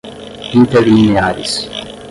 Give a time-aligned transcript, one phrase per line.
[0.59, 1.53] interlineares